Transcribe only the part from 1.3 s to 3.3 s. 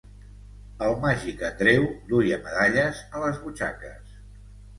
Andreu duia medalles a